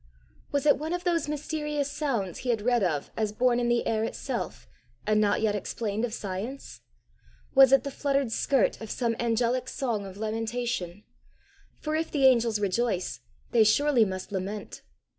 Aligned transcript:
Was 0.51 0.65
it 0.65 0.79
one 0.79 0.93
of 0.93 1.03
those 1.03 1.27
mysterious 1.29 1.91
sounds 1.91 2.39
he 2.39 2.49
had 2.49 2.63
read 2.63 2.81
of 2.81 3.11
as 3.15 3.31
born 3.31 3.59
in 3.59 3.69
the 3.69 3.85
air 3.85 4.03
itself, 4.03 4.67
and 5.05 5.21
not 5.21 5.41
yet 5.43 5.53
explained 5.53 6.05
of 6.05 6.11
science? 6.11 6.81
Was 7.53 7.71
it 7.71 7.83
the 7.83 7.91
fluttered 7.91 8.31
skirt 8.31 8.81
of 8.81 8.89
some 8.89 9.15
angelic 9.19 9.69
song 9.69 10.07
of 10.07 10.17
lamentation? 10.17 11.03
for 11.77 11.95
if 11.95 12.09
the 12.09 12.25
angels 12.25 12.59
rejoice, 12.59 13.19
they 13.51 13.63
surely 13.63 14.03
must 14.03 14.31
lament! 14.31 14.81